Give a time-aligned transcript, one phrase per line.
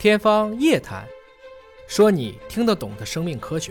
[0.00, 1.06] 天方夜谭，
[1.86, 3.70] 说你听得懂的生命科学。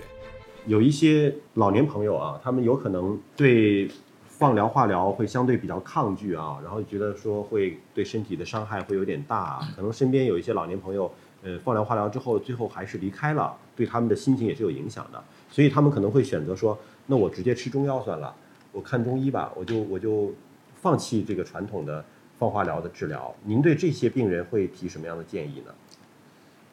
[0.67, 3.89] 有一些老年朋友啊，他们有可能对
[4.27, 11.11] 放疗、化疗会相对比较抗拒啊，然后觉得说会对身体的伤害会有点大，可能身边有一些老年朋友，
[11.41, 16.77] 呃，放疗、化疗之后，最后还是离开了，对他们的心情也是有影响的，所以他们可能会选择说，
[17.07, 18.31] 那我直接吃中药算了，
[18.71, 20.31] 我看中医吧，我就我就
[20.75, 22.05] 放弃这个传统的
[22.37, 23.33] 放化疗的治疗。
[23.43, 25.73] 您对这些病人会提什么样的建议呢？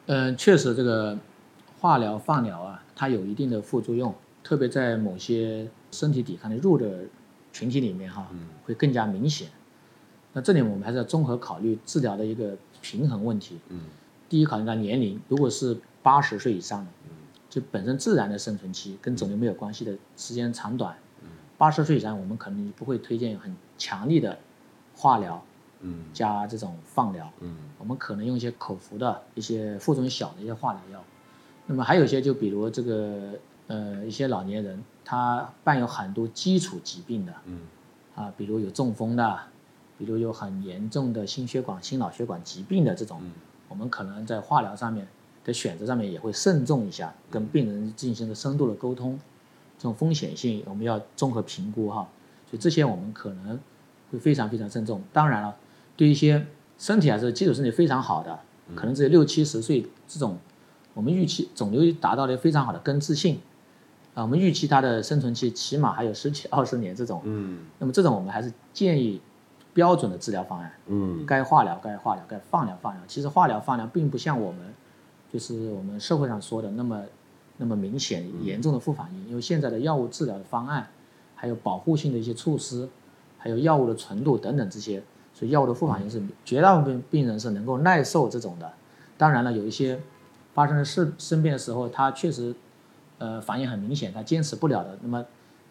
[0.07, 1.17] 嗯，确实，这个
[1.81, 7.01] 化疗、放疗啊，它有一定的副作用，特别在某些身体抵抗力弱的
[7.51, 8.25] 群体里面哈，
[8.63, 9.49] 会更加明显。
[10.31, 13.59] 那这里我们还是要综合考虑治疗的一个平衡问题。
[13.67, 13.81] 嗯，
[14.29, 16.91] 第一，考虑到年龄，如果是八十岁以上的，
[17.49, 20.95] 就本身自然的生存期跟肿瘤没有关系的时间长短，
[21.57, 24.39] 八十岁以上，我们可能不会推荐很强力的
[24.95, 25.43] 化疗。
[25.81, 31.03] 嗯，加这种放疗，嗯，我们可能用一些口服的一些副作用小的一些化疗药。
[31.67, 33.33] 那么还有一些，就比如这个
[33.67, 37.59] 呃一些老年人，他伴有很多基础疾病的，嗯，
[38.15, 39.39] 啊，比如有中风的，
[39.97, 43.21] 比如有很严重的心血管、心脑血管疾病的这种，
[43.67, 45.07] 我们可能在化疗上面
[45.43, 49.19] 的选择上面也会慎重一下，跟病人进行个深度的沟通，
[49.77, 52.07] 这种风险性我们要综合评估哈。
[52.49, 53.59] 所以这些我们可能
[54.09, 55.03] 会非常非常慎重。
[55.13, 55.55] 当然了。
[55.97, 56.45] 对一些
[56.77, 58.39] 身体还是基础身体非常好的，
[58.75, 60.37] 可能只有六七十岁这种，
[60.93, 63.39] 我们预期肿瘤达到了非常好的根治性，
[64.13, 69.19] 啊，我们预期它的生存期起码还有十几二十年这种，嗯，那么这种我们还是建议
[69.73, 73.01] 标准的治疗方案，嗯，该化疗该化疗，该放疗放疗。
[73.07, 74.71] 其实化疗放疗并不像我们，
[75.33, 77.01] 就是我们社会上说的那么
[77.57, 80.87] 那么明显严重的副反应，因为现在的药物治疗的方案，
[81.33, 82.87] 还有保护性的一些措施，
[83.39, 85.01] 还有药物的纯度等等这些。
[85.37, 88.73] 所以药物的副反应是绝大部分病人是能够耐受这种的，
[89.19, 89.99] 当然了，有一些
[90.55, 92.55] 发生了事生病的时候，他确实，
[93.19, 95.23] 呃，反应很明显，他坚持不了的，那么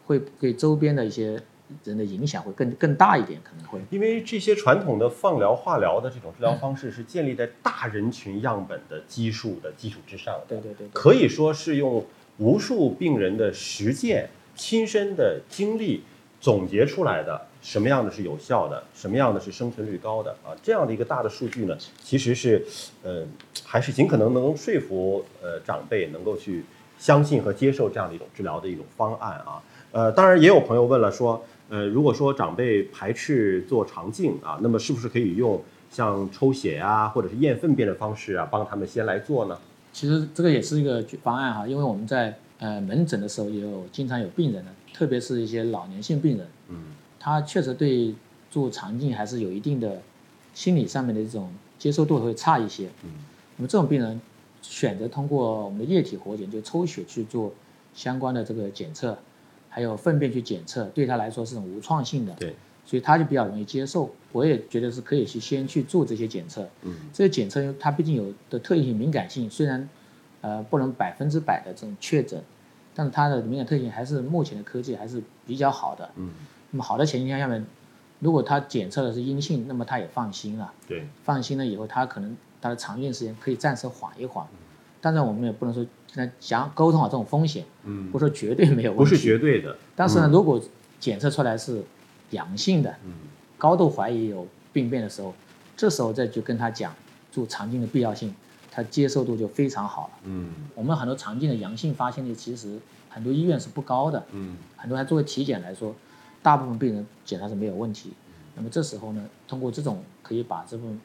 [0.05, 1.43] 会给周边的一些
[1.83, 3.81] 人的影响会更更大一点，可能会。
[3.91, 12.07] 因为这些传统的放疗、化疗的这种治疗方式是建立在大人群样本的基数的基础之上，对对对，可以说是用
[12.39, 16.05] 无数病人的实践、亲身的经历
[16.41, 17.41] 总结出来的。
[17.63, 20.55] 什么样的是有效的，什么样的是生存率高的啊？
[20.63, 22.65] 这样的一个大的数据呢，其实是，
[23.03, 23.25] 呃，
[23.65, 26.65] 还是尽可能能说服呃长辈能够去
[26.97, 29.61] 相信和接受这样的一种治疗的一种方案啊。
[29.91, 35.61] 呃，当然也有朋友问了，说，呃，如果说长辈排斥做肠镜啊，那么是不是可以用
[35.91, 39.59] 像抽血呀，或者是验粪便的方式啊，帮他们先来做呢？
[39.93, 46.77] 其实这个也是一个方案哈，因为我们在呃门诊的时候也有经常有病人呢，特别是一些老年性病人，嗯。
[47.19, 48.15] 他确实对
[48.53, 50.01] 做肠镜还是有一定的
[50.55, 52.87] 心理上面的这种接受度会差一些。
[53.03, 53.11] 嗯，
[53.57, 54.21] 那么这种病人
[54.63, 57.53] 选择通过我们的液体活检，就抽血去做
[57.95, 59.19] 相关的这个检测，
[59.69, 62.33] 还有粪便去检测，对他来说是种无创性的。
[62.35, 64.09] 对，所以他就比较容易接受。
[64.31, 66.69] 我也觉得是可以去先去做这些检测。
[66.83, 69.89] 嗯，这些检测它毕竟有的特异性、敏感性，虽然
[70.41, 72.43] 呃不能百分之百的这种确诊，
[72.95, 76.11] 但是它的敏感特性还是目前的科技还是比较好的。
[76.17, 76.31] 嗯。
[76.73, 77.65] 那么好的前提下面，
[78.19, 80.73] 如果他检测的是阴性，那么他也放心了。
[80.89, 84.45] 对，放心了以后，他可能他的肠镜时间可以暂时缓一缓。
[85.01, 87.65] 当然，我们也不能说跟他讲沟通好这种风险。
[87.85, 89.05] 嗯，不说绝对没有问题。
[89.05, 89.77] 不是绝对的。
[89.95, 90.61] 但是呢，如果
[90.99, 91.81] 检测出来是
[92.31, 93.13] 阳性的，嗯，
[93.57, 95.33] 高度怀疑有病变的时候，
[95.77, 96.93] 这时候再去跟他讲
[97.31, 98.35] 做肠镜的必要性，
[98.77, 100.11] 他接受度就非常好了。
[100.25, 102.79] 嗯，我们很多肠镜的阳性发现率其实
[103.09, 104.23] 很多医院是不高的。
[104.33, 105.95] 嗯，很多还作为体检来说。
[106.43, 108.13] 大部分病人检查是没有问题，
[108.55, 111.01] 那么这时候呢，通过这种可以把这部分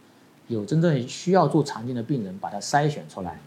[0.50, 3.40] 有真正需要做肠镜的病人把它筛选出来，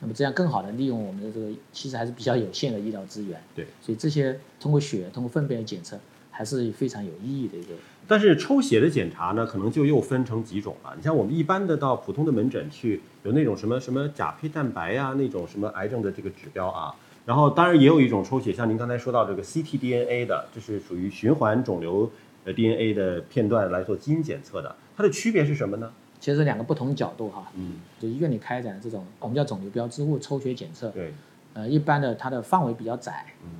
[0.00, 3.40] 那么这样更好的利用我们的这个其实还是比较有限的医疗资源。
[3.54, 5.98] 对，所以这些通过血、通过粪便的检测
[6.30, 7.72] 还是非常有意义的一个。
[8.08, 10.94] 但是抽血的检查呢，可能就又分成几种了。
[10.96, 16.94] 你像我们一般的到普通的门诊去，有那种什么什么甲胚蛋白呀，那种什么癌症的这个指标啊。
[17.26, 22.10] 然后，当然也有一种抽血，像您刚才说到这个 ctDNA 的，这是属于循环肿瘤
[22.46, 24.74] 呃 DNA 的片段来做基因检测的。
[24.96, 25.92] 它的区别是什么呢？
[26.18, 27.52] 其实两个不同角度哈。
[27.54, 27.74] 嗯。
[28.00, 30.88] 就医院里开展这种我们叫肿瘤标志物抽血检测。
[30.88, 31.12] 对。
[31.52, 33.26] 呃，一般的它的范围比较窄。
[33.44, 33.50] 嗯。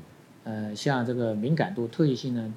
[0.45, 2.51] 呃，像这个敏感度、特异性呢，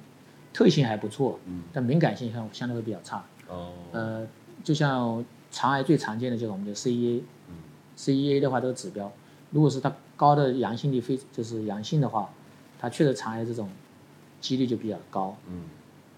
[0.52, 1.38] 特异性还不错。
[1.46, 1.62] 嗯。
[1.72, 3.24] 但敏感性相相对会比较差。
[3.48, 3.72] 哦。
[3.92, 4.26] 呃，
[4.62, 7.22] 就像肠癌最常见的就是我们的 CEA。
[7.48, 7.54] 嗯。
[7.96, 9.12] CEA 的话，这个指标，
[9.50, 9.92] 如果是它。
[10.14, 12.30] 高的阳性率非就是阳性的话，
[12.78, 13.68] 它确实肠癌这种
[14.40, 15.36] 几率就比较高。
[15.48, 15.64] 嗯，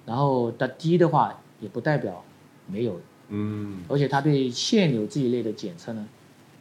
[0.04, 2.22] 然后它低的话也不代表
[2.66, 3.00] 没有。
[3.28, 6.06] 嗯，而且它对腺瘤这一类的检测呢，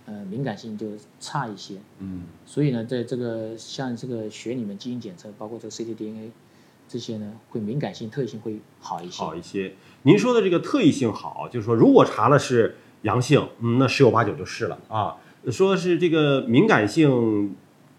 [0.05, 0.87] 呃敏感性就
[1.19, 1.79] 差一些。
[1.99, 6.29] 嗯所以呢，在这个像这个血里面基因检测，包括这个 ctDNA
[6.87, 9.23] 这些呢，会敏感性特异性会好一些。
[9.23, 9.73] 好一些。
[10.03, 15.15] 您说的这个特异性好，就是说如果查了是阳性，嗯，那十有八九就是了啊。
[15.51, 17.55] 说是这个敏感性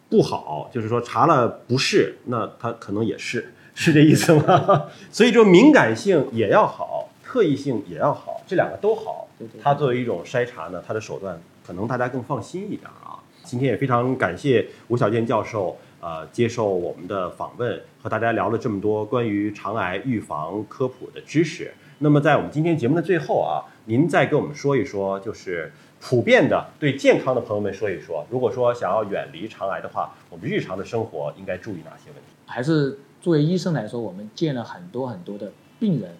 [0.08, 4.84] 不好，就是说查了不是，那它可能也是， 是这意思吗？
[5.12, 9.28] 所以说敏感性也要好，特异性也要好，这两个都好。
[9.60, 13.18] 它作为一种筛查呢，它的手段可能大家更放心一点啊。
[13.42, 21.72] 今天也非常感谢吴小健教授，呃，接受我们的访问，和大家聊了这么多关于肠癌预防科普的知识。
[21.96, 25.72] 那么在我们今天节目的最后啊，您再给我们说一说，就是
[26.02, 32.34] 普遍的对健康的朋友们说一说，如果说想要远离肠癌的话，我们日常的生活应该注意哪些问题？
[32.44, 36.10] 还是作为医生来说，我们见了很多很多的病人，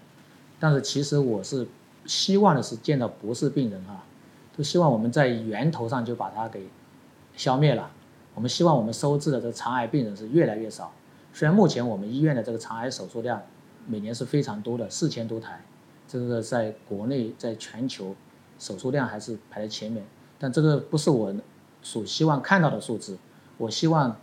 [0.58, 1.66] 但是其实我是
[2.06, 4.02] 希望的是见到不是病人啊，
[4.56, 6.62] 都希望我们在源头上就把它给
[7.36, 7.90] 消灭了。
[8.34, 10.92] 我们希望我们收治的这个肠癌病人是越来越少。
[11.32, 13.42] 虽然目前我们医院的这个肠癌手术量
[13.86, 15.64] 每年是非常多的，四千多台，
[16.06, 18.14] 这个在国内在全球
[18.58, 20.04] 手术量还是排在前面，
[20.38, 21.34] 但这个不是我
[21.82, 23.16] 所希望看到的数字。
[23.58, 24.16] 我希望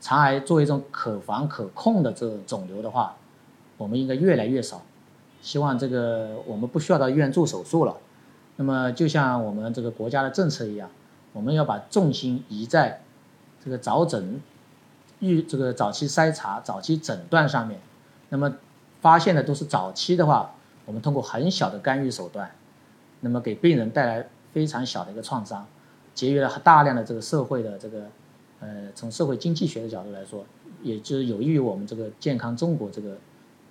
[0.00, 3.16] 肠癌作为一种可防可控的这种肿瘤的话，
[3.76, 4.82] 我们应该越来越少。
[5.40, 7.96] 希望这个我们不需要到医院做手术了。
[8.56, 10.90] 那么就像我们这个国家的政策一样，
[11.32, 13.02] 我们要把重心移在
[13.64, 14.40] 这个早诊、
[15.20, 17.80] 预这个早期筛查、早期诊断上面。
[18.28, 18.52] 那么
[19.00, 22.50] 发现的都是早期的话，我们通过很小的干预手段，
[23.20, 25.66] 那么给病人带来非常小的一个创伤，
[26.14, 28.06] 节约了大量的这个社会的这个
[28.60, 30.44] 呃，从社会经济学的角度来说，
[30.82, 33.16] 也就是有益于我们这个健康中国这个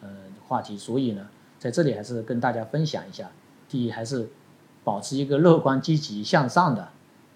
[0.01, 0.09] 呃
[0.47, 0.77] 话题。
[0.77, 1.27] 所以呢，
[1.59, 3.29] 在这里还是跟大家分享一下，
[3.69, 4.29] 第一还是
[4.83, 6.89] 保持一个乐观、积极向上的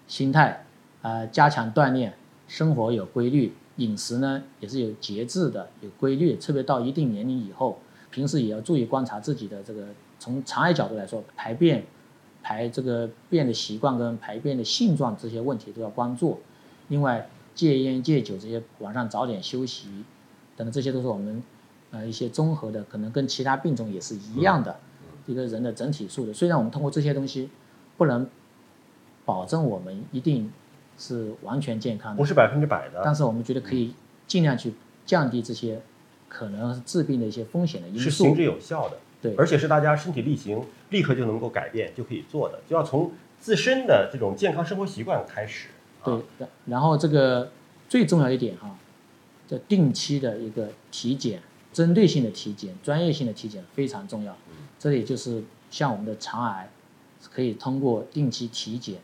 [0.06, 0.64] 心态，
[1.02, 2.14] 呃，加强锻炼，
[2.48, 7.78] 生活有规律，饮食呢也是有节制的、有规律，特别到一定年龄以后，
[8.10, 9.86] 平时也要注意观察自己的这个，
[10.18, 11.84] 从肠癌角度来说，排便、
[12.42, 16.40] 排这个便的习惯跟排便的性状这些问题都要关注。
[16.88, 19.88] 另外，戒烟戒酒这些，晚上早点休息，
[20.56, 21.42] 等等，这些都是我们
[21.90, 24.80] 呃一些综合的，可能跟其他病种也是一样的
[25.26, 26.32] 一个人的整体素质。
[26.32, 27.50] 虽然我们通过这些东西
[27.98, 28.26] 不能
[29.26, 30.50] 保证我们一定
[30.98, 33.94] 是完全健康的不，是百分之百的，但是我们觉得可以
[34.26, 34.74] 尽量去
[35.06, 35.80] 降低这些
[36.28, 38.42] 可能治病的一些风险的因素是行之。
[38.42, 38.98] 有效的。
[39.20, 43.10] 对而且是大家身体力行，立刻就能够改变，就可以做的，就要从
[43.40, 45.70] 自身的这种健康生活习惯开始。
[46.02, 47.50] 啊对，然然后这个
[47.88, 48.78] 最重要一点哈，
[49.48, 51.42] 叫定期的一个体检，
[51.72, 54.36] 针对性的体检、专业性的体检非常重要。
[54.78, 56.70] 这里就是像我们的肠癌，
[57.34, 59.00] 可以通过定期体检，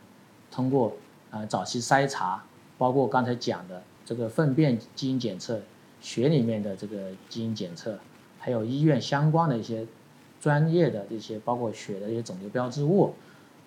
[0.49, 0.95] 通过
[1.35, 2.41] 呃早期筛查，
[2.77, 5.59] 包括刚才讲的这个粪便基因检测、
[5.99, 7.99] 血里面的这个基因检测，
[8.39, 9.85] 还有医院相关的一些
[10.39, 13.13] 专业的这些，包括血的一些肿瘤标志物，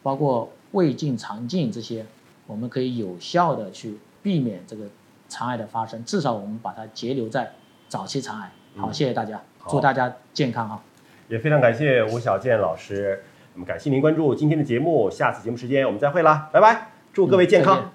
[0.02, 2.06] 包括胃镜、肠镜这些，
[2.46, 4.86] 我们可以有效的去避免这个
[5.28, 7.52] 肠癌的发生，至少我们把它截留在
[7.86, 8.50] 早期肠癌。
[8.76, 10.82] 好，谢谢大家，祝大家健康啊！
[11.28, 13.22] 也非常感谢吴小健老师，
[13.54, 16.88] 那么感谢您关注今天的节目，下次节目时间我们再会啦，拜拜，
[17.18, 17.90] 祝各位健康。